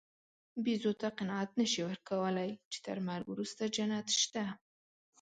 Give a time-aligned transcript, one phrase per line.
[0.63, 4.43] بیزو ته قناعت نهشې ورکولی، چې تر مرګ وروسته جنت شته.